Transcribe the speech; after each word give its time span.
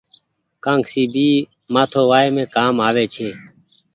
ڪآنگسي 0.63 1.03
ڀي 1.13 1.29
مآٿو 1.73 2.01
وآئم 2.09 2.35
ڪآم 2.55 2.75
آوي 2.87 3.05
ڇي۔ 3.13 3.29